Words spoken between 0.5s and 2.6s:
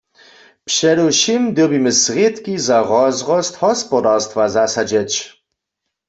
Předewšěm dyrbimy srědki